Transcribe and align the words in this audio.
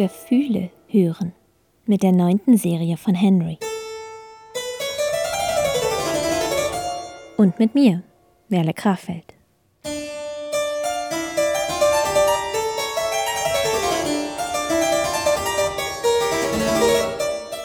Gefühle 0.00 0.70
hören 0.86 1.34
mit 1.84 2.02
der 2.02 2.12
neunten 2.12 2.56
Serie 2.56 2.96
von 2.96 3.14
Henry. 3.14 3.58
Und 7.36 7.58
mit 7.58 7.74
mir, 7.74 8.02
Merle 8.48 8.72
Krafeld. 8.72 9.34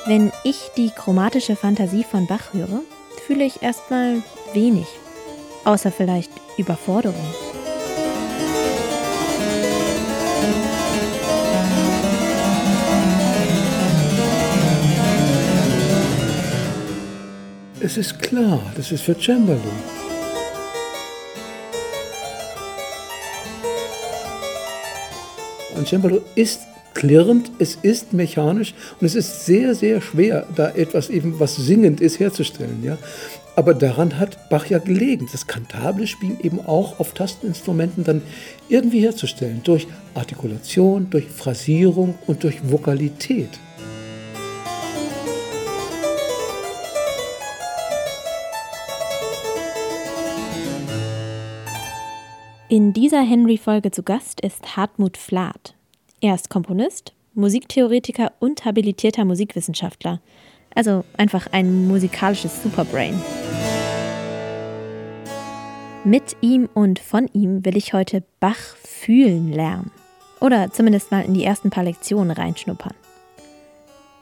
Wenn 0.06 0.34
ich 0.44 0.72
die 0.76 0.90
chromatische 0.90 1.56
Fantasie 1.56 2.04
von 2.04 2.28
Bach 2.28 2.54
höre, 2.54 2.82
fühle 3.26 3.46
ich 3.46 3.64
erstmal 3.64 4.22
wenig, 4.54 4.88
außer 5.64 5.90
vielleicht 5.90 6.32
Überforderung. 6.58 7.45
Es 17.86 17.98
ist 17.98 18.18
klar, 18.18 18.60
das 18.76 18.92
ist 18.92 19.04
für 19.04 19.16
Cembalo. 19.16 19.60
Ein 25.78 25.86
Cembalo 25.86 26.22
ist 26.34 26.62
klirrend, 26.96 27.52
es 27.60 27.76
ist 27.76 28.12
mechanisch 28.12 28.74
und 29.00 29.06
es 29.06 29.14
ist 29.14 29.46
sehr, 29.46 29.76
sehr 29.76 30.02
schwer, 30.02 30.48
da 30.56 30.70
etwas 30.72 31.12
eben, 31.12 31.40
was 31.40 31.58
singend 31.58 32.02
ist, 32.02 32.20
herzustellen. 32.20 32.84
Ja? 32.84 32.98
Aber 33.56 33.76
daran 33.76 34.18
hat 34.18 34.50
Bach 34.50 34.66
ja 34.66 34.80
gelegen, 34.80 35.30
das 35.32 35.46
kantable 35.46 36.08
Spiel 36.08 36.38
eben 36.42 36.62
auch 36.66 37.00
auf 37.00 37.14
Tasteninstrumenten 37.14 38.04
dann 38.04 38.24
irgendwie 38.68 39.02
herzustellen, 39.02 39.62
durch 39.64 39.86
Artikulation, 40.16 41.12
durch 41.12 41.28
Phrasierung 41.28 42.16
und 42.26 42.44
durch 42.46 42.68
Vokalität. 42.68 43.60
In 52.76 52.92
dieser 52.92 53.22
Henry-Folge 53.22 53.92
zu 53.92 54.04
Gast 54.04 54.42
ist 54.42 54.76
Hartmut 54.76 55.16
Flath. 55.16 55.76
Er 56.20 56.36
ist 56.36 56.50
Komponist, 56.50 57.14
Musiktheoretiker 57.34 58.34
und 58.40 58.66
habilitierter 58.66 59.24
Musikwissenschaftler. 59.24 60.20
Also 60.76 61.06
einfach 61.16 61.48
ein 61.54 61.88
musikalisches 61.88 62.62
Superbrain. 62.62 63.18
Mit 66.04 66.36
ihm 66.42 66.68
und 66.74 67.00
von 67.00 67.30
ihm 67.32 67.64
will 67.64 67.78
ich 67.78 67.94
heute 67.94 68.24
Bach 68.42 68.76
fühlen 68.84 69.54
lernen. 69.54 69.92
Oder 70.42 70.70
zumindest 70.70 71.12
mal 71.12 71.24
in 71.24 71.34
die 71.34 71.46
ersten 71.46 71.70
paar 71.70 71.86
Lektionen 71.86 72.32
reinschnuppern. 72.32 72.94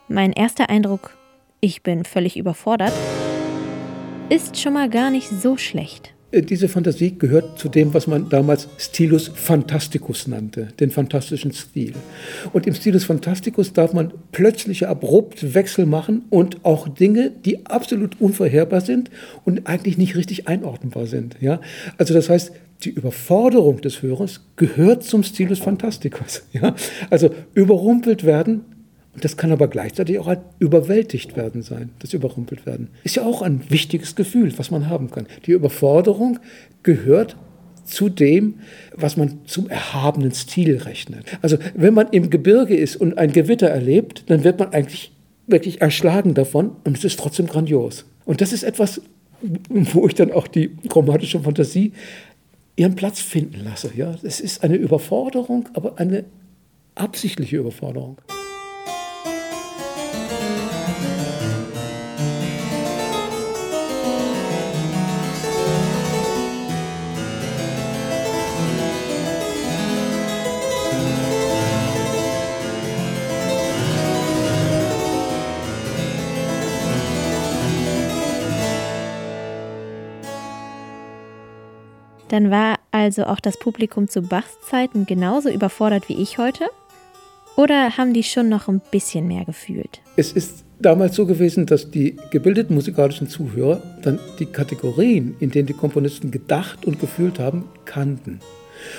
Mein 0.08 0.32
erster 0.32 0.70
Eindruck, 0.70 1.18
ich 1.60 1.82
bin 1.82 2.06
völlig 2.06 2.38
überfordert, 2.38 2.94
ist 4.30 4.62
schon 4.62 4.74
mal 4.74 4.92
gar 4.92 5.10
nicht 5.10 5.28
so 5.28 5.58
schlecht. 5.58 6.13
Äh, 6.34 6.42
diese 6.42 6.68
Fantasie 6.68 7.16
gehört 7.18 7.60
zu 7.60 7.70
dem, 7.70 7.94
was 7.94 8.08
man 8.08 8.30
damals 8.30 8.68
Stilus 8.78 9.30
Fantasticus 9.34 10.28
nannte, 10.28 10.70
den 10.80 10.90
fantastischen 10.90 11.54
Stil. 11.54 11.94
Und 12.52 12.68
im 12.68 12.74
Stilus 12.74 13.06
Fantasticus 13.06 13.74
darf 13.74 13.94
man 13.94 14.14
plötzliche, 14.32 14.90
abrupt 14.90 15.54
Wechsel 15.54 15.86
machen 15.86 16.24
und 16.30 16.66
auch 16.66 16.88
Dinge, 16.88 17.32
die 17.46 17.66
absolut 17.66 18.20
unvorherbar 18.20 18.82
sind 18.82 19.10
und 19.46 19.68
eigentlich 19.68 19.98
nicht 19.98 20.16
richtig 20.16 20.48
einordnbar 20.48 21.06
sind. 21.06 21.38
Ja? 21.40 21.62
Also 21.98 22.14
das 22.14 22.30
heißt, 22.30 22.52
die 22.84 22.90
Überforderung 22.90 23.80
des 23.80 24.02
Hörers 24.02 24.42
gehört 24.56 25.04
zum 25.04 25.24
Stilus 25.24 25.60
Fantasticus. 25.60 26.44
Ja? 26.54 26.76
Also 27.10 27.30
überrumpelt 27.54 28.26
werden 28.26 28.62
und 29.14 29.24
das 29.24 29.38
kann 29.38 29.52
aber 29.52 29.68
gleichzeitig 29.68 30.18
auch 30.18 30.28
ein 30.28 30.40
überwältigt 30.60 31.38
werden 31.38 31.62
sein, 31.62 31.92
das 32.00 32.14
überrumpelt 32.14 32.66
werden. 32.66 32.90
Ist 33.04 33.16
ja 33.16 33.26
auch 33.26 33.42
ein 33.42 33.62
wichtiges 33.70 34.16
Gefühl, 34.16 34.52
was 34.58 34.72
man 34.72 34.90
haben 34.90 35.12
kann. 35.12 35.28
Die 35.46 35.52
Überforderung 35.52 36.40
gehört 36.82 37.38
zu 37.86 38.10
dem, 38.10 38.56
was 38.96 39.18
man 39.18 39.40
zum 39.46 39.70
erhabenen 39.70 40.32
Stil 40.32 40.78
rechnet. 40.78 41.26
Also 41.42 41.58
wenn 41.76 41.94
man 41.94 42.08
im 42.10 42.30
Gebirge 42.30 42.76
ist 42.76 42.96
und 42.96 43.18
ein 43.18 43.32
Gewitter 43.32 43.68
erlebt, 43.68 44.24
dann 44.28 44.44
wird 44.44 44.60
man 44.60 44.74
eigentlich 44.74 45.12
wirklich 45.48 45.82
erschlagen 45.82 46.34
davon 46.34 46.72
und 46.84 46.98
es 46.98 47.04
ist 47.04 47.20
trotzdem 47.20 47.48
grandios. 47.48 48.06
Und 48.26 48.42
das 48.42 48.54
ist 48.54 48.64
etwas, 48.64 49.02
wo 49.68 50.08
ich 50.08 50.16
dann 50.16 50.32
auch 50.32 50.48
die 50.48 50.70
chromatische 50.88 51.42
Fantasie 51.42 51.92
ihren 52.76 52.96
Platz 52.96 53.20
finden 53.20 53.64
lasse. 53.66 53.92
Ja, 53.96 54.16
es 54.24 54.40
ist 54.40 54.64
eine 54.64 54.76
Überforderung, 54.76 55.70
aber 55.74 56.00
eine 56.00 56.24
absichtliche 56.96 57.58
Überforderung. 57.58 58.18
Dann 82.34 82.50
war 82.50 82.80
also 82.90 83.26
auch 83.26 83.40
das 83.40 83.60
Publikum 83.60 84.08
zu 84.08 84.24
Bachs 84.24 84.58
Zeiten 84.68 85.06
genauso 85.06 85.50
überfordert 85.50 86.10
wie 86.10 86.20
ich 86.20 86.40
heute? 86.40 86.66
Oder 87.58 87.96
haben 87.96 88.12
die 88.12 88.24
schon 88.24 88.50
noch 88.50 88.68
ein 88.68 88.82
bisschen 88.90 89.28
mehr 89.28 89.46
gefühlt? 89.46 90.02
Es 90.16 90.32
ist 90.32 90.66
damals 90.80 91.16
so 91.16 91.28
gewesen, 91.28 91.68
dass 91.68 91.92
die 91.92 92.18
gebildeten 92.32 92.74
musikalischen 92.74 93.30
Zuhörer 93.30 93.84
dann 94.02 94.18
die 94.40 94.48
Kategorien, 94.48 95.36
in 95.42 95.52
denen 95.52 95.68
die 95.68 95.76
Komponisten 95.76 96.32
gedacht 96.32 96.86
und 96.86 97.00
gefühlt 97.00 97.38
haben, 97.38 97.66
kannten. 97.86 98.40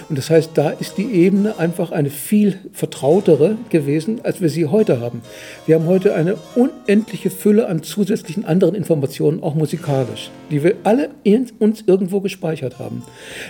Und 0.09 0.19
das 0.19 0.31
heißt, 0.31 0.51
da 0.55 0.71
ist 0.71 0.99
die 0.99 1.11
Ebene 1.13 1.59
einfach 1.59 1.93
eine 1.93 2.11
viel 2.11 2.59
vertrautere 2.73 3.57
gewesen, 3.71 4.21
als 4.23 4.41
wir 4.41 4.49
sie 4.49 4.67
heute 4.67 5.01
haben. 5.01 5.23
Wir 5.67 5.77
haben 5.77 5.87
heute 5.87 6.15
eine 6.15 6.37
unendliche 6.55 7.31
Fülle 7.31 7.69
an 7.69 7.83
zusätzlichen 7.83 8.45
anderen 8.45 8.75
Informationen, 8.75 9.43
auch 9.43 9.55
musikalisch, 9.55 10.31
die 10.51 10.63
wir 10.63 10.77
alle 10.85 11.11
in 11.23 11.47
uns 11.59 11.85
irgendwo 11.87 12.21
gespeichert 12.21 12.79
haben. 12.79 13.03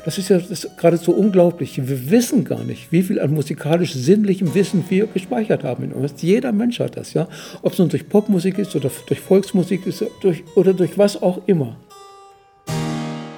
Das 0.04 0.18
ist 0.18 0.28
ja 0.30 0.38
das 0.38 0.68
geradezu 0.76 1.14
unglaublich. 1.14 1.76
Wir 1.86 2.10
wissen 2.10 2.44
gar 2.44 2.64
nicht, 2.64 2.92
wie 2.92 3.02
viel 3.02 3.20
an 3.20 3.32
musikalisch 3.32 3.94
sinnlichem 3.94 4.54
Wissen 4.54 4.84
wir 4.88 5.06
gespeichert 5.06 5.64
haben 5.64 5.84
in 5.84 5.92
uns. 5.92 6.14
Jeder 6.22 6.52
Mensch 6.52 6.80
hat 6.80 6.96
das, 6.96 7.14
ja. 7.14 7.28
Ob 7.62 7.72
es 7.72 7.78
nun 7.78 7.88
durch 7.88 8.08
Popmusik 8.08 8.58
ist 8.58 8.74
oder 8.76 8.90
durch 9.06 9.20
Volksmusik 9.20 9.86
ist 9.86 10.04
durch, 10.20 10.44
oder 10.54 10.72
durch 10.74 10.96
was 10.98 11.20
auch 11.20 11.40
immer. 11.46 11.76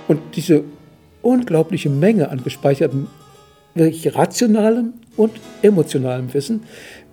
Und 0.09 0.21
diese 0.37 0.65
unglaubliche 1.27 1.91
Menge 1.91 2.31
an 2.31 2.45
gespeichertem, 2.45 3.09
wirklich 3.75 4.15
rationalem 4.15 4.95
und 5.17 5.33
emotionalem 5.63 6.33
Wissen 6.33 6.63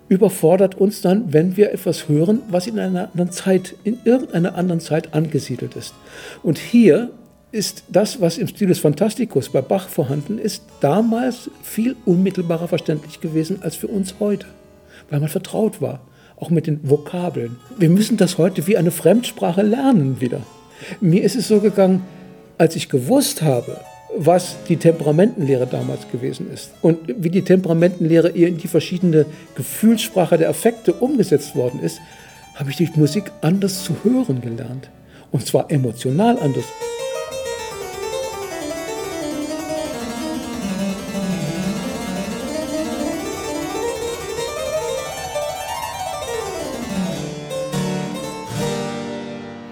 überfordert 0.08 0.76
uns 0.76 1.00
dann, 1.00 1.32
wenn 1.32 1.56
wir 1.56 1.72
etwas 1.72 2.08
hören, 2.08 2.42
was 2.48 2.66
in 2.66 2.78
einer 2.78 3.08
anderen 3.10 3.32
Zeit, 3.32 3.74
in 3.84 3.98
irgendeiner 4.04 4.54
anderen 4.54 4.80
Zeit 4.80 5.14
angesiedelt 5.14 5.76
ist. 5.76 5.94
Und 6.42 6.58
hier 6.58 7.10
ist 7.50 7.84
das, 7.88 8.20
was 8.20 8.38
im 8.38 8.46
Stilus 8.46 8.78
Fantasticus 8.78 9.48
bei 9.48 9.62
Bach 9.62 9.88
vorhanden 9.88 10.38
ist, 10.38 10.62
damals 10.80 11.50
viel 11.62 11.96
unmittelbarer 12.04 12.68
verständlich 12.68 13.20
gewesen 13.20 13.58
als 13.62 13.76
für 13.76 13.88
uns 13.88 14.16
heute, 14.20 14.46
weil 15.10 15.20
man 15.20 15.28
vertraut 15.28 15.80
war, 15.80 16.00
auch 16.36 16.50
mit 16.50 16.66
den 16.66 16.88
Vokabeln. 16.88 17.56
Wir 17.78 17.88
müssen 17.88 18.16
das 18.16 18.38
heute 18.38 18.66
wie 18.66 18.76
eine 18.76 18.90
Fremdsprache 18.90 19.62
lernen 19.62 20.20
wieder. 20.20 20.42
Mir 21.00 21.22
ist 21.22 21.36
es 21.36 21.48
so 21.48 21.60
gegangen, 21.60 22.02
als 22.58 22.76
ich 22.76 22.88
gewusst 22.88 23.42
habe, 23.42 23.78
was 24.16 24.56
die 24.68 24.76
Temperamentenlehre 24.76 25.66
damals 25.66 26.08
gewesen 26.10 26.50
ist 26.52 26.72
und 26.82 26.98
wie 27.06 27.30
die 27.30 27.42
Temperamentenlehre 27.42 28.28
in 28.28 28.58
die 28.58 28.68
verschiedene 28.68 29.26
Gefühlssprache 29.54 30.38
der 30.38 30.48
Affekte 30.48 30.92
umgesetzt 30.92 31.56
worden 31.56 31.80
ist, 31.80 32.00
habe 32.54 32.70
ich 32.70 32.76
die 32.76 32.90
Musik 32.94 33.30
anders 33.40 33.84
zu 33.84 33.96
hören 34.04 34.40
gelernt. 34.40 34.90
Und 35.32 35.46
zwar 35.46 35.70
emotional 35.70 36.38
anders. 36.38 36.64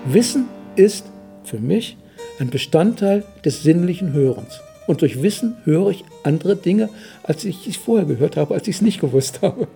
Wissen 0.05 0.49
ist 0.75 1.07
für 1.45 1.59
mich 1.59 1.97
ein 2.39 2.51
Bestandteil 2.51 3.25
des 3.45 3.63
sinnlichen 3.63 4.13
Hörens. 4.13 4.61
Und 4.87 5.03
durch 5.03 5.23
Wissen 5.23 5.57
höre 5.65 5.91
ich 5.91 6.05
andere 6.25 6.57
Dinge, 6.57 6.89
als 7.23 7.45
ich 7.45 7.67
es 7.67 7.77
vorher 7.77 8.07
gehört 8.07 8.37
habe, 8.37 8.55
als 8.55 8.67
ich 8.69 8.77
es 8.77 8.83
nicht 8.83 9.01
gewusst 9.01 9.43
habe. 9.43 9.69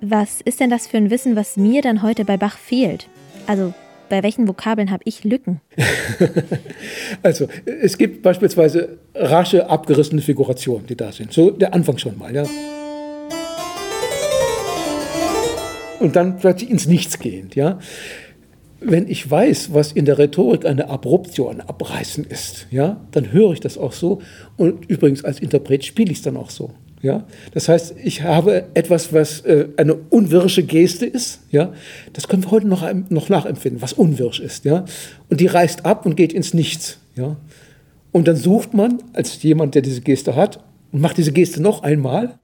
Was 0.00 0.40
ist 0.42 0.60
denn 0.60 0.70
das 0.70 0.86
für 0.86 0.98
ein 0.98 1.10
Wissen, 1.10 1.36
was 1.36 1.56
mir 1.56 1.80
dann 1.82 2.02
heute 2.02 2.24
bei 2.24 2.36
Bach 2.36 2.58
fehlt? 2.58 3.08
Also 3.46 3.72
bei 4.08 4.22
welchen 4.22 4.46
Vokabeln 4.46 4.90
habe 4.90 5.02
ich 5.04 5.24
Lücken? 5.24 5.60
also 7.22 7.48
es 7.64 7.96
gibt 7.96 8.22
beispielsweise 8.22 8.98
rasche, 9.14 9.68
abgerissene 9.68 10.20
Figurationen, 10.20 10.86
die 10.86 10.96
da 10.96 11.12
sind. 11.12 11.32
So 11.32 11.50
der 11.50 11.74
Anfang 11.74 11.98
schon 11.98 12.18
mal. 12.18 12.34
Ja. 12.34 12.44
und 15.98 16.16
dann 16.16 16.38
plötzlich 16.38 16.70
ins 16.70 16.86
Nichts 16.86 17.18
gehend. 17.18 17.54
Ja? 17.54 17.78
Wenn 18.80 19.08
ich 19.08 19.28
weiß, 19.30 19.72
was 19.72 19.92
in 19.92 20.04
der 20.04 20.18
Rhetorik 20.18 20.66
eine 20.66 20.88
Abruptio, 20.88 21.48
ein 21.48 21.60
Abreißen 21.60 22.24
ist, 22.24 22.66
ja, 22.70 23.00
dann 23.10 23.32
höre 23.32 23.52
ich 23.52 23.60
das 23.60 23.78
auch 23.78 23.92
so. 23.92 24.20
Und 24.56 24.88
übrigens 24.90 25.24
als 25.24 25.40
Interpret 25.40 25.84
spiele 25.84 26.12
ich 26.12 26.18
es 26.18 26.22
dann 26.22 26.36
auch 26.36 26.50
so. 26.50 26.70
Ja? 27.02 27.24
Das 27.52 27.68
heißt, 27.68 27.94
ich 28.02 28.22
habe 28.22 28.64
etwas, 28.74 29.12
was 29.12 29.40
äh, 29.40 29.68
eine 29.76 29.94
unwirsche 29.94 30.62
Geste 30.62 31.06
ist. 31.06 31.40
Ja? 31.50 31.72
Das 32.12 32.28
können 32.28 32.44
wir 32.44 32.50
heute 32.50 32.66
noch, 32.66 32.86
noch 33.08 33.28
nachempfinden, 33.28 33.80
was 33.80 33.92
unwirsch 33.92 34.40
ist. 34.40 34.64
Ja? 34.64 34.84
Und 35.30 35.40
die 35.40 35.46
reißt 35.46 35.86
ab 35.86 36.04
und 36.04 36.16
geht 36.16 36.32
ins 36.32 36.52
Nichts. 36.52 36.98
Ja? 37.14 37.36
Und 38.12 38.28
dann 38.28 38.36
sucht 38.36 38.74
man 38.74 39.02
als 39.12 39.42
jemand, 39.42 39.74
der 39.74 39.82
diese 39.82 40.00
Geste 40.00 40.36
hat, 40.36 40.60
und 40.92 41.00
macht 41.00 41.16
diese 41.16 41.32
Geste 41.32 41.60
noch 41.60 41.82
einmal 41.82 42.38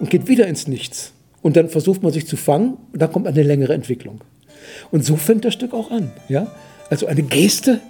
und 0.00 0.10
geht 0.10 0.28
wieder 0.28 0.46
ins 0.46 0.66
Nichts. 0.66 1.12
Und 1.44 1.56
dann 1.56 1.68
versucht 1.68 2.02
man 2.02 2.10
sich 2.10 2.26
zu 2.26 2.38
fangen 2.38 2.78
und 2.90 3.02
dann 3.02 3.12
kommt 3.12 3.26
eine 3.26 3.42
längere 3.42 3.74
Entwicklung. 3.74 4.22
Und 4.90 5.04
so 5.04 5.16
fängt 5.16 5.44
das 5.44 5.52
Stück 5.52 5.74
auch 5.74 5.90
an. 5.90 6.10
Ja? 6.26 6.46
Also 6.88 7.06
eine 7.06 7.22
Geste 7.22 7.80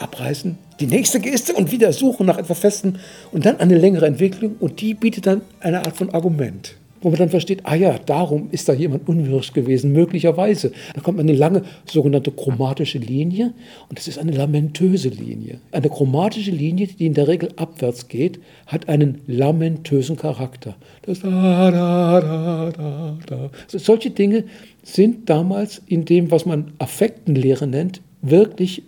abreißen, 0.00 0.58
die 0.80 0.86
nächste 0.86 1.20
Geste 1.20 1.52
und 1.52 1.70
wieder 1.70 1.92
suchen 1.92 2.26
nach 2.26 2.38
etwas 2.38 2.58
Festem 2.58 2.96
und 3.30 3.46
dann 3.46 3.60
eine 3.60 3.78
längere 3.78 4.06
Entwicklung 4.06 4.56
und 4.58 4.80
die 4.80 4.94
bietet 4.94 5.26
dann 5.26 5.42
eine 5.60 5.78
Art 5.78 5.96
von 5.96 6.10
Argument 6.10 6.74
wo 7.04 7.10
man 7.10 7.18
dann 7.18 7.28
versteht, 7.28 7.60
ah 7.64 7.74
ja, 7.74 7.98
darum 7.98 8.48
ist 8.50 8.68
da 8.68 8.72
jemand 8.72 9.06
unwirsch 9.08 9.52
gewesen, 9.52 9.92
möglicherweise. 9.92 10.72
Da 10.94 11.00
kommt 11.00 11.20
eine 11.20 11.34
lange 11.34 11.62
sogenannte 11.84 12.32
chromatische 12.32 12.98
Linie 12.98 13.52
und 13.88 13.98
das 13.98 14.08
ist 14.08 14.18
eine 14.18 14.32
lamentöse 14.32 15.10
Linie. 15.10 15.60
Eine 15.70 15.90
chromatische 15.90 16.50
Linie, 16.50 16.86
die 16.86 17.06
in 17.06 17.14
der 17.14 17.28
Regel 17.28 17.50
abwärts 17.56 18.08
geht, 18.08 18.40
hat 18.66 18.88
einen 18.88 19.20
lamentösen 19.26 20.16
Charakter. 20.16 20.74
Das 21.02 21.20
da, 21.20 21.70
da, 21.70 22.20
da, 22.20 22.72
da, 22.76 23.18
da. 23.26 23.50
Solche 23.66 24.10
Dinge 24.10 24.44
sind 24.82 25.28
damals 25.28 25.82
in 25.86 26.04
dem, 26.04 26.30
was 26.30 26.46
man 26.46 26.72
Affektenlehre 26.78 27.66
nennt, 27.66 28.00
wirklich 28.22 28.82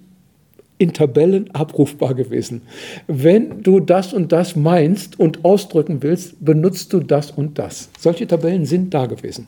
in 0.79 0.93
Tabellen 0.93 1.51
abrufbar 1.55 2.15
gewesen. 2.15 2.63
Wenn 3.07 3.63
du 3.63 3.81
das 3.81 4.13
und 4.13 4.33
das 4.33 4.57
meinst 4.57 5.19
und 5.19 5.45
ausdrücken 5.45 6.03
willst, 6.03 6.45
benutzt 6.45 6.93
du 6.93 7.01
das 7.01 7.31
und 7.31 7.59
das. 7.59 7.91
Solche 7.99 8.27
Tabellen 8.27 8.67
sind 8.67 8.93
da 8.93 9.07
gewesen. 9.07 9.47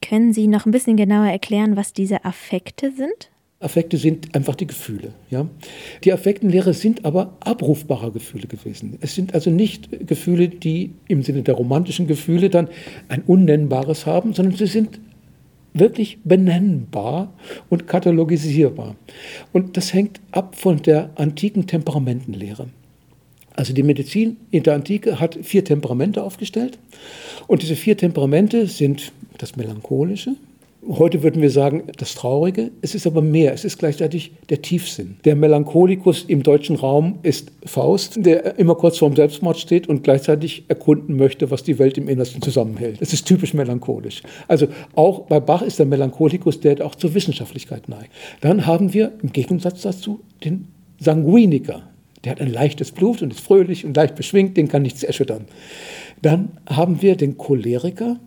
Können 0.00 0.32
Sie 0.32 0.46
noch 0.46 0.66
ein 0.66 0.72
bisschen 0.72 0.96
genauer 0.96 1.26
erklären, 1.26 1.76
was 1.76 1.92
diese 1.92 2.24
Affekte 2.24 2.92
sind? 2.92 3.30
Affekte 3.60 3.96
sind 3.96 4.36
einfach 4.36 4.54
die 4.54 4.68
Gefühle. 4.68 5.12
Ja? 5.30 5.48
Die 6.04 6.12
Affektenlehre 6.12 6.74
sind 6.74 7.04
aber 7.04 7.36
abrufbare 7.40 8.12
Gefühle 8.12 8.46
gewesen. 8.46 8.98
Es 9.00 9.16
sind 9.16 9.34
also 9.34 9.50
nicht 9.50 10.06
Gefühle, 10.06 10.48
die 10.48 10.92
im 11.08 11.22
Sinne 11.22 11.42
der 11.42 11.54
romantischen 11.54 12.06
Gefühle 12.06 12.50
dann 12.50 12.68
ein 13.08 13.22
Unnennbares 13.22 14.06
haben, 14.06 14.32
sondern 14.32 14.56
sie 14.56 14.66
sind 14.66 15.00
wirklich 15.78 16.18
benennbar 16.24 17.32
und 17.68 17.86
katalogisierbar. 17.86 18.96
Und 19.52 19.76
das 19.76 19.92
hängt 19.92 20.20
ab 20.32 20.56
von 20.56 20.82
der 20.82 21.10
antiken 21.16 21.66
Temperamentenlehre. 21.66 22.68
Also 23.54 23.72
die 23.72 23.82
Medizin 23.82 24.36
in 24.50 24.62
der 24.62 24.74
Antike 24.74 25.18
hat 25.18 25.38
vier 25.42 25.64
Temperamente 25.64 26.22
aufgestellt. 26.22 26.78
Und 27.48 27.62
diese 27.62 27.74
vier 27.74 27.96
Temperamente 27.96 28.66
sind 28.66 29.12
das 29.38 29.56
Melancholische, 29.56 30.36
Heute 30.90 31.22
würden 31.22 31.42
wir 31.42 31.50
sagen, 31.50 31.82
das 31.98 32.14
Traurige. 32.14 32.70
Es 32.80 32.94
ist 32.94 33.06
aber 33.06 33.20
mehr. 33.20 33.52
Es 33.52 33.66
ist 33.66 33.78
gleichzeitig 33.78 34.32
der 34.48 34.62
Tiefsinn. 34.62 35.18
Der 35.26 35.36
Melancholikus 35.36 36.24
im 36.24 36.42
deutschen 36.42 36.76
Raum 36.76 37.18
ist 37.22 37.52
Faust, 37.66 38.24
der 38.24 38.58
immer 38.58 38.74
kurz 38.74 38.96
vorm 38.96 39.14
Selbstmord 39.14 39.58
steht 39.58 39.86
und 39.86 40.02
gleichzeitig 40.02 40.64
erkunden 40.68 41.16
möchte, 41.16 41.50
was 41.50 41.62
die 41.62 41.78
Welt 41.78 41.98
im 41.98 42.08
Innersten 42.08 42.40
zusammenhält. 42.40 43.02
Das 43.02 43.12
ist 43.12 43.26
typisch 43.26 43.52
melancholisch. 43.52 44.22
Also 44.46 44.68
auch 44.94 45.26
bei 45.26 45.40
Bach 45.40 45.60
ist 45.60 45.78
der 45.78 45.84
Melancholikus, 45.84 46.60
der 46.60 46.82
auch 46.86 46.94
zur 46.94 47.12
Wissenschaftlichkeit 47.12 47.90
neigt. 47.90 48.10
Dann 48.40 48.64
haben 48.64 48.94
wir 48.94 49.12
im 49.22 49.32
Gegensatz 49.32 49.82
dazu 49.82 50.20
den 50.42 50.68
Sanguiniker. 51.00 51.82
Der 52.24 52.32
hat 52.32 52.40
ein 52.40 52.50
leichtes 52.50 52.92
Blut 52.92 53.20
und 53.20 53.34
ist 53.34 53.40
fröhlich 53.40 53.84
und 53.84 53.94
leicht 53.94 54.14
beschwingt, 54.14 54.56
den 54.56 54.68
kann 54.68 54.80
nichts 54.80 55.02
erschüttern. 55.02 55.44
Dann 56.22 56.52
haben 56.66 57.02
wir 57.02 57.14
den 57.16 57.36
Choleriker 57.36 58.18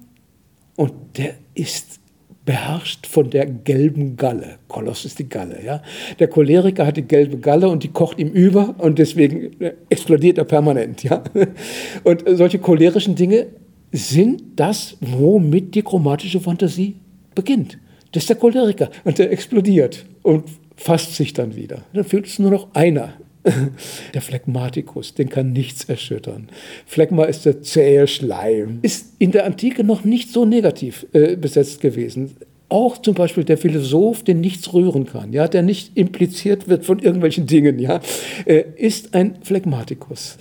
und 0.76 0.94
der 1.18 1.34
ist 1.56 2.01
beherrscht 2.46 3.06
von 3.08 3.30
der 3.30 3.46
gelben 3.46 4.18
Galle. 4.18 4.58
Koloss 4.68 5.06
ist 5.06 5.20
die 5.20 5.30
Galle. 5.30 5.64
Ja? 5.64 5.82
Der 6.20 6.28
Choleriker 6.28 6.86
hat 6.86 6.98
die 6.98 7.04
gelbe 7.04 7.38
Galle 7.38 7.70
und 7.70 7.84
die 7.84 7.90
kocht 7.90 8.20
ihm 8.20 8.30
über 8.30 8.76
und 8.80 9.00
deswegen 9.00 9.62
äh, 9.62 9.74
explodiert 9.90 10.38
er 10.38 10.46
permanent. 10.46 11.04
Ja? 11.04 11.24
Und 12.04 12.24
solche 12.28 12.60
cholerischen 12.60 13.16
Dinge 13.16 13.48
sind 13.92 14.44
das, 14.56 14.98
womit 15.02 15.76
die 15.76 15.82
chromatische 15.82 16.40
Fantasie 16.40 16.96
beginnt. 17.36 17.78
Das 18.12 18.24
ist 18.24 18.30
der 18.30 18.38
Choleriker 18.38 18.90
und 19.04 19.18
der 19.18 19.32
explodiert 19.32 20.06
und 20.22 20.46
fasst 20.76 21.16
sich 21.16 21.34
dann 21.34 21.56
wieder. 21.56 21.84
Dann 21.94 22.04
fühlt 22.04 22.26
es 22.26 22.40
nur 22.40 22.52
noch 22.52 22.74
einer 22.74 23.14
Der 24.14 24.22
Phlegmatikus, 24.22 25.14
den 25.14 25.30
kann 25.30 25.52
nichts 25.52 25.86
erschüttern. 25.86 26.50
Phlegma 26.86 27.26
ist 27.26 27.46
der 27.46 27.62
zähe 27.62 28.08
Schleim. 28.08 28.80
Ist 28.82 29.16
in 29.20 29.32
der 29.32 29.46
Antike 29.46 29.84
noch 29.84 30.04
nicht 30.04 30.32
so 30.32 30.46
negativ 30.46 31.08
äh, 31.14 31.36
besetzt 31.36 31.82
gewesen. 31.82 32.36
Auch 32.70 33.00
zum 33.00 33.16
Beispiel 33.16 33.44
der 33.44 33.58
Philosoph, 33.58 34.24
den 34.24 34.42
nichts 34.42 34.74
rühren 34.74 35.06
kann, 35.06 35.34
ja, 35.34 35.48
der 35.48 35.62
nicht 35.62 35.98
impliziert 35.98 36.70
wird 36.70 36.86
von 36.86 37.00
irgendwelchen 37.00 37.48
Dingen, 37.48 37.80
ja, 37.80 38.00
äh, 38.46 38.64
ist 38.78 39.14
ein 39.14 39.40
Phlegmatikus. 39.42 40.38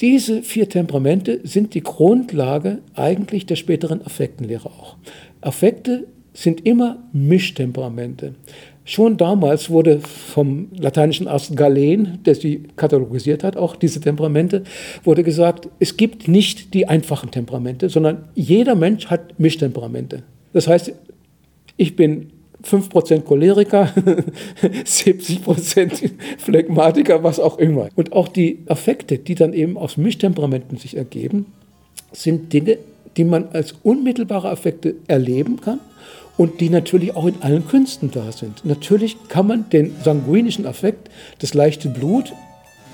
Diese 0.00 0.42
vier 0.42 0.68
Temperamente 0.68 1.40
sind 1.44 1.72
die 1.72 1.82
Grundlage 1.82 2.78
eigentlich 2.94 3.46
der 3.46 3.56
späteren 3.56 4.04
Affektenlehre 4.04 4.68
auch. 4.68 4.96
Affekte 5.40 6.06
sind 6.34 6.66
immer 6.66 7.02
Mischtemperamente. 7.12 8.34
Schon 8.88 9.16
damals 9.16 9.68
wurde 9.68 9.98
vom 9.98 10.68
lateinischen 10.78 11.26
Arzt 11.26 11.56
Galen, 11.56 12.20
der 12.24 12.36
sie 12.36 12.62
katalogisiert 12.76 13.42
hat, 13.42 13.56
auch 13.56 13.74
diese 13.74 14.00
Temperamente, 14.00 14.62
wurde 15.02 15.24
gesagt, 15.24 15.68
es 15.80 15.96
gibt 15.96 16.28
nicht 16.28 16.72
die 16.72 16.86
einfachen 16.86 17.32
Temperamente, 17.32 17.88
sondern 17.88 18.28
jeder 18.36 18.76
Mensch 18.76 19.08
hat 19.08 19.40
Mischtemperamente. 19.40 20.22
Das 20.52 20.68
heißt, 20.68 20.92
ich 21.76 21.96
bin 21.96 22.30
5% 22.62 23.22
Choleriker, 23.22 23.92
70% 24.62 26.12
Phlegmatiker, 26.38 27.24
was 27.24 27.40
auch 27.40 27.58
immer. 27.58 27.88
Und 27.96 28.12
auch 28.12 28.28
die 28.28 28.60
Affekte, 28.68 29.18
die 29.18 29.34
dann 29.34 29.52
eben 29.52 29.76
aus 29.76 29.96
Mischtemperamenten 29.96 30.78
sich 30.78 30.96
ergeben, 30.96 31.46
sind 32.12 32.52
Dinge, 32.52 32.78
die 33.16 33.24
man 33.24 33.48
als 33.52 33.74
unmittelbare 33.82 34.48
Affekte 34.48 34.94
erleben 35.08 35.60
kann 35.60 35.80
und 36.36 36.60
die 36.60 36.70
natürlich 36.70 37.16
auch 37.16 37.26
in 37.26 37.40
allen 37.40 37.66
Künsten 37.66 38.10
da 38.10 38.32
sind. 38.32 38.64
Natürlich 38.64 39.16
kann 39.28 39.46
man 39.46 39.70
den 39.70 39.94
sanguinischen 40.02 40.66
Affekt, 40.66 41.10
das 41.38 41.54
leichte 41.54 41.88
Blut, 41.88 42.32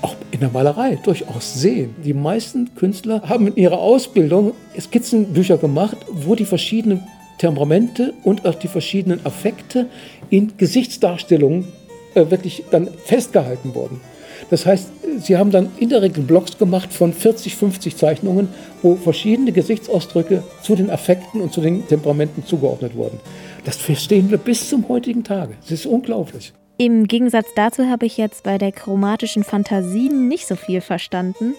auch 0.01 0.15
in 0.31 0.41
der 0.41 0.49
Malerei 0.49 0.99
durchaus 1.03 1.53
sehen. 1.53 1.95
Die 2.03 2.13
meisten 2.13 2.75
Künstler 2.75 3.21
haben 3.27 3.47
in 3.47 3.55
ihrer 3.55 3.79
Ausbildung 3.79 4.53
Skizzenbücher 4.77 5.57
gemacht, 5.57 5.97
wo 6.11 6.35
die 6.35 6.45
verschiedenen 6.45 7.01
Temperamente 7.37 8.13
und 8.23 8.45
auch 8.45 8.55
die 8.55 8.67
verschiedenen 8.67 9.25
Affekte 9.25 9.87
in 10.29 10.53
Gesichtsdarstellungen 10.57 11.67
äh, 12.15 12.29
wirklich 12.29 12.63
dann 12.69 12.89
festgehalten 13.05 13.73
wurden. 13.73 14.01
Das 14.49 14.65
heißt, 14.65 14.89
sie 15.19 15.37
haben 15.37 15.51
dann 15.51 15.71
in 15.77 15.89
der 15.89 16.01
Regel 16.01 16.23
Blogs 16.23 16.57
gemacht 16.57 16.91
von 16.93 17.13
40, 17.13 17.55
50 17.55 17.97
Zeichnungen, 17.97 18.49
wo 18.81 18.95
verschiedene 18.95 19.51
Gesichtsausdrücke 19.51 20.43
zu 20.61 20.75
den 20.75 20.89
Affekten 20.89 21.41
und 21.41 21.53
zu 21.53 21.61
den 21.61 21.87
Temperamenten 21.87 22.45
zugeordnet 22.45 22.95
wurden. 22.95 23.19
Das 23.63 23.77
verstehen 23.77 24.29
wir 24.29 24.37
bis 24.37 24.69
zum 24.69 24.87
heutigen 24.89 25.23
Tage. 25.23 25.53
Das 25.61 25.71
ist 25.71 25.85
unglaublich. 25.85 26.53
Im 26.77 27.07
Gegensatz 27.07 27.47
dazu 27.55 27.85
habe 27.85 28.05
ich 28.05 28.17
jetzt 28.17 28.43
bei 28.43 28.57
der 28.57 28.71
chromatischen 28.71 29.43
Fantasie 29.43 30.09
nicht 30.09 30.47
so 30.47 30.55
viel 30.55 30.81
verstanden 30.81 31.53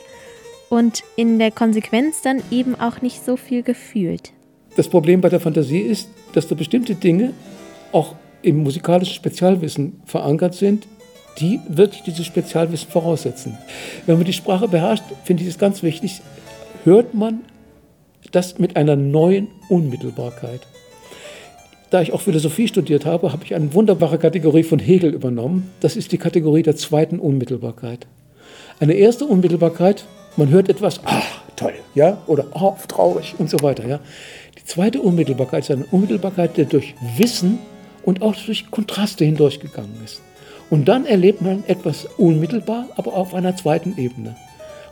und 0.68 1.04
in 1.16 1.38
der 1.38 1.50
Konsequenz 1.50 2.20
dann 2.22 2.42
eben 2.50 2.74
auch 2.74 3.00
nicht 3.00 3.24
so 3.24 3.36
viel 3.36 3.62
gefühlt. 3.62 4.32
Das 4.76 4.88
Problem 4.88 5.20
bei 5.20 5.28
der 5.28 5.40
Fantasie 5.40 5.78
ist, 5.78 6.08
dass 6.32 6.48
da 6.48 6.56
bestimmte 6.56 6.96
Dinge 6.96 7.32
auch 7.92 8.16
im 8.42 8.62
musikalischen 8.62 9.14
Spezialwissen 9.14 10.02
verankert 10.04 10.54
sind, 10.54 10.86
die 11.38 11.60
wirklich 11.68 12.02
dieses 12.02 12.26
Spezialwissen 12.26 12.90
voraussetzen. 12.90 13.58
Wenn 14.06 14.16
man 14.16 14.24
die 14.24 14.32
Sprache 14.32 14.68
beherrscht, 14.68 15.04
finde 15.24 15.42
ich 15.42 15.48
es 15.48 15.58
ganz 15.58 15.82
wichtig, 15.82 16.20
hört 16.84 17.14
man 17.14 17.40
das 18.32 18.58
mit 18.58 18.76
einer 18.76 18.96
neuen 18.96 19.48
Unmittelbarkeit. 19.68 20.60
Da 21.90 22.02
ich 22.02 22.12
auch 22.12 22.20
Philosophie 22.20 22.66
studiert 22.66 23.06
habe, 23.06 23.32
habe 23.32 23.44
ich 23.44 23.54
eine 23.54 23.72
wunderbare 23.72 24.18
Kategorie 24.18 24.64
von 24.64 24.78
Hegel 24.78 25.14
übernommen. 25.14 25.70
Das 25.80 25.96
ist 25.96 26.10
die 26.10 26.18
Kategorie 26.18 26.62
der 26.62 26.76
zweiten 26.76 27.20
Unmittelbarkeit. 27.20 28.06
Eine 28.80 28.94
erste 28.94 29.26
Unmittelbarkeit, 29.26 30.04
man 30.36 30.48
hört 30.48 30.68
etwas, 30.68 31.00
ah, 31.04 31.22
toll, 31.54 31.74
ja, 31.94 32.20
oder 32.26 32.46
ah, 32.54 32.76
traurig 32.88 33.36
und 33.38 33.48
so 33.48 33.62
weiter, 33.62 33.86
ja. 33.86 34.00
Die 34.58 34.64
zweite 34.64 35.00
Unmittelbarkeit 35.00 35.62
ist 35.62 35.70
eine 35.70 35.86
Unmittelbarkeit, 35.86 36.56
die 36.56 36.64
durch 36.64 36.94
Wissen 37.16 37.60
und 38.02 38.22
auch 38.22 38.34
durch 38.34 38.70
Kontraste 38.70 39.24
hindurchgegangen 39.24 39.94
ist. 40.04 40.20
Und 40.70 40.88
dann 40.88 41.06
erlebt 41.06 41.42
man 41.42 41.64
etwas 41.66 42.06
unmittelbar, 42.16 42.88
aber 42.96 43.14
auf 43.14 43.34
einer 43.34 43.56
zweiten 43.56 43.96
Ebene. 43.98 44.36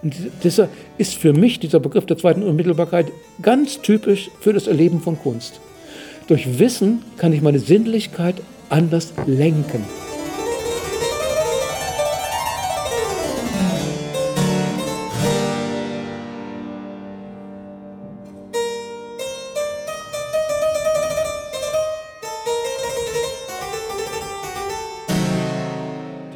Und 0.02 0.14
dieser 0.43 0.69
ist 0.99 1.14
für 1.14 1.33
mich, 1.33 1.61
dieser 1.61 1.81
Begriff 1.81 2.07
der 2.07 2.19
zweiten 2.19 2.43
Unmittelbarkeit, 2.43 3.07
ganz 3.41 3.81
typisch 3.81 4.31
für 4.41 4.52
das 4.52 4.67
Erleben 4.67 5.00
von 5.00 5.19
Kunst. 5.19 5.61
Durch 6.26 6.59
Wissen 6.59 7.02
kann 7.17 7.33
ich 7.33 7.43
meine 7.43 7.59
Sinnlichkeit 7.59 8.37
anders 8.69 9.12
lenken. 9.26 9.85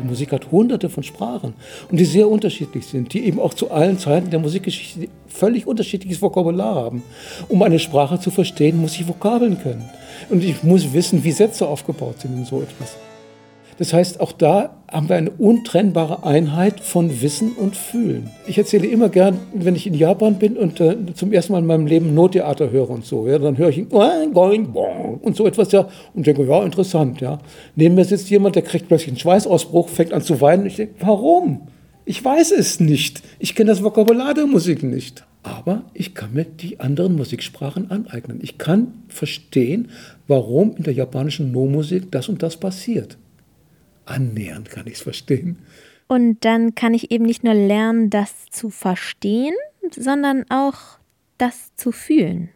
Musik 0.07 0.33
hat 0.33 0.51
hunderte 0.51 0.89
von 0.89 1.03
Sprachen 1.03 1.55
und 1.91 1.99
die 1.99 2.05
sehr 2.05 2.29
unterschiedlich 2.29 2.87
sind, 2.87 3.13
die 3.13 3.25
eben 3.25 3.41
auch 3.41 3.55
zu 3.55 3.71
allen 3.71 3.99
Zeiten 3.99 4.31
der 4.31 4.39
Musikgeschichte 4.39 5.09
völlig 5.29 5.67
unterschiedliches 5.67 6.23
Vokabular 6.23 6.75
haben. 6.75 7.03
Um 7.49 7.63
eine 7.63 7.79
Sprache 7.79 8.19
zu 8.19 8.31
verstehen, 8.31 8.81
muss 8.81 8.95
ich 8.95 9.07
Vokabeln 9.07 9.61
können. 9.61 9.89
Und 10.31 10.43
ich 10.43 10.63
muss 10.63 10.93
wissen, 10.93 11.25
wie 11.25 11.33
Sätze 11.33 11.67
aufgebaut 11.67 12.21
sind 12.21 12.35
und 12.35 12.47
so 12.47 12.63
etwas. 12.63 12.97
Das 13.79 13.93
heißt, 13.93 14.21
auch 14.21 14.33
da 14.33 14.76
haben 14.91 15.09
wir 15.09 15.17
eine 15.17 15.31
untrennbare 15.31 16.25
Einheit 16.25 16.81
von 16.81 17.21
Wissen 17.21 17.53
und 17.53 17.77
Fühlen. 17.77 18.31
Ich 18.47 18.57
erzähle 18.57 18.87
immer 18.87 19.09
gern, 19.09 19.39
wenn 19.53 19.75
ich 19.75 19.87
in 19.87 19.95
Japan 19.95 20.39
bin 20.39 20.57
und 20.57 20.81
äh, 20.81 20.97
zum 21.15 21.33
ersten 21.33 21.53
Mal 21.53 21.59
in 21.59 21.67
meinem 21.67 21.87
Leben 21.87 22.15
Nottheater 22.15 22.71
höre 22.71 22.91
und 22.91 23.05
so, 23.05 23.27
ja, 23.27 23.39
dann 23.39 23.59
höre 23.59 23.71
ich 23.71 23.85
und 23.91 25.37
so 25.37 25.47
etwas 25.47 25.73
ja 25.73 25.89
und 26.15 26.27
denke, 26.27 26.45
ja, 26.45 26.63
interessant, 26.63 27.21
ja. 27.21 27.41
Neben 27.75 27.97
mir 27.97 28.05
sitzt 28.05 28.31
jemand, 28.31 28.55
der 28.55 28.63
kriegt 28.63 28.87
plötzlich 28.89 29.09
einen 29.09 29.19
Schweißausbruch, 29.19 29.89
fängt 29.89 30.13
an 30.13 30.23
zu 30.23 30.41
weinen. 30.41 30.67
Ich 30.67 30.77
denke, 30.77 30.95
warum? 31.01 31.63
Ich 32.05 32.25
weiß 32.25 32.53
es 32.53 32.79
nicht. 32.79 33.23
Ich 33.41 33.57
kenne 33.57 33.71
das 33.71 33.83
Vokabular 33.83 34.35
der 34.35 34.47
Musik 34.47 34.85
nicht. 34.85 35.25
Aber 35.43 35.83
ich 35.95 36.15
kann 36.15 36.33
mir 36.35 36.45
die 36.45 36.81
anderen 36.81 37.17
Musiksprachen 37.17 37.91
aneignen. 37.91 38.39
Ich 38.43 38.59
kann 38.59 38.95
verstehen, 39.09 39.91
warum 40.29 40.77
in 40.77 40.85
der 40.85 40.93
japanischen 40.93 41.53
No-Musik 41.53 42.11
das 42.11 42.29
und 42.29 42.43
das 42.43 42.57
passiert 42.57 43.17
annähernd 44.07 44.71
kann 44.71 44.87
ich 44.87 44.95
es 44.95 45.03
verstehen. 45.03 45.59
Und 46.09 46.45
dann 46.45 46.75
kann 46.75 46.95
ich 46.95 47.11
eben 47.11 47.25
nicht 47.25 47.45
nur 47.45 47.55
lernen, 47.55 48.11
das 48.11 48.47
zu 48.51 48.71
verstehen, 48.71 49.55
sondern 49.91 50.45
auch 50.51 50.99
das 51.39 51.75
zu 51.77 51.93
fühlen, 51.93 52.49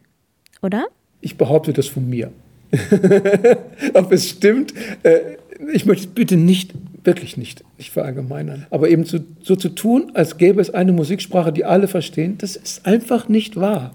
oder? 0.61 0.87
Ich 1.19 1.37
behaupte 1.37 1.73
das 1.73 1.87
von 1.87 2.09
mir. 2.09 2.31
Ob 3.93 4.11
es 4.11 4.29
stimmt, 4.29 4.73
äh, 5.03 5.35
ich 5.73 5.85
möchte 5.85 6.07
es 6.07 6.13
bitte 6.13 6.37
nicht, 6.37 6.73
wirklich 7.03 7.37
nicht, 7.37 7.63
nicht 7.77 7.91
verallgemeinern. 7.91 8.65
Aber 8.69 8.89
eben 8.89 9.03
so, 9.03 9.19
so 9.41 9.55
zu 9.55 9.69
tun, 9.69 10.11
als 10.13 10.37
gäbe 10.37 10.61
es 10.61 10.69
eine 10.69 10.93
Musiksprache, 10.93 11.51
die 11.51 11.65
alle 11.65 11.87
verstehen, 11.87 12.37
das 12.37 12.55
ist 12.55 12.85
einfach 12.85 13.27
nicht 13.27 13.57
wahr. 13.57 13.91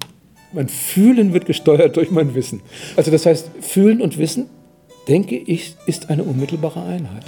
Mein 0.53 0.69
Fühlen 0.69 1.33
wird 1.33 1.47
gesteuert 1.47 1.97
durch 1.97 2.11
mein 2.11 2.35
Wissen. 2.35 2.61
Also 2.97 3.11
das 3.11 3.27
heißt, 3.27 3.51
Fühlen 3.61 4.01
und 4.01 4.19
Wissen 4.19 4.47
denke 5.09 5.37
ich, 5.37 5.77
ist 5.87 6.11
eine 6.11 6.25
unmittelbare 6.25 6.83
Einheit. 6.83 7.25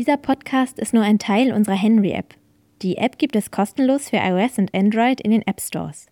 Dieser 0.00 0.16
Podcast 0.16 0.78
ist 0.78 0.94
nur 0.94 1.02
ein 1.02 1.18
Teil 1.18 1.52
unserer 1.52 1.74
Henry-App. 1.74 2.34
Die 2.80 2.96
App 2.96 3.18
gibt 3.18 3.36
es 3.36 3.50
kostenlos 3.50 4.08
für 4.08 4.16
iOS 4.16 4.56
und 4.56 4.74
Android 4.74 5.20
in 5.20 5.30
den 5.30 5.46
App 5.46 5.60
Stores. 5.60 6.06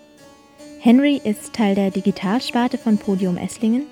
Henry 0.80 1.20
ist 1.22 1.52
Teil 1.52 1.74
der 1.74 1.90
Digitalsparte 1.90 2.78
von 2.78 2.98
Podium 2.98 3.36
Esslingen 3.36 3.86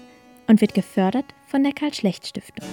und 0.47 0.61
wird 0.61 0.75
gefördert 0.75 1.26
von 1.47 1.62
der 1.62 1.73
Karl 1.73 1.95
Schlecht 1.95 2.26
Stiftung. 2.26 2.67